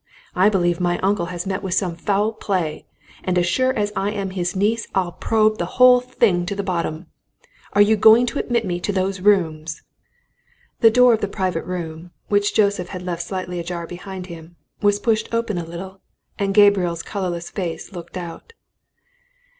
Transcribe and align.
I 0.33 0.49
believe 0.49 0.79
my 0.79 0.97
uncle 1.01 1.27
has 1.27 1.45
met 1.45 1.61
with 1.61 1.75
some 1.75 1.95
foul 1.95 2.33
play 2.33 2.87
and 3.23 3.37
as 3.37 3.45
sure 3.45 3.71
as 3.71 3.93
I 3.95 4.09
am 4.09 4.31
his 4.31 4.55
niece 4.55 4.87
I'll 4.95 5.11
probe 5.11 5.59
the 5.59 5.67
whole 5.77 5.99
thing 6.01 6.43
to 6.47 6.55
the 6.55 6.63
bottom. 6.63 7.05
Are 7.73 7.83
you 7.83 7.95
going 7.95 8.25
to 8.25 8.39
admit 8.39 8.65
me 8.65 8.79
to 8.79 8.91
those 8.91 9.21
rooms?" 9.21 9.83
The 10.79 10.89
door 10.89 11.13
of 11.13 11.21
the 11.21 11.27
private 11.27 11.65
room, 11.65 12.09
which 12.29 12.55
Joseph 12.55 12.87
had 12.87 13.03
left 13.03 13.21
slightly 13.21 13.59
ajar 13.59 13.85
behind 13.85 14.25
him, 14.25 14.55
was 14.81 14.97
pushed 14.99 15.31
open 15.31 15.59
a 15.59 15.63
little, 15.67 16.01
and 16.39 16.55
Gabriel's 16.55 17.03
colourless 17.03 17.51
face 17.51 17.93
looked 17.93 18.17
out. 18.17 18.53